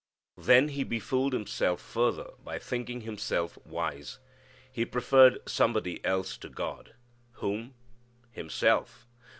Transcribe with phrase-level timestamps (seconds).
[0.39, 4.17] Then he befooled himself further by thinking himself wise.
[4.71, 6.95] He preferred somebody else to God.
[7.33, 7.75] Whom?
[8.31, 9.05] Himself!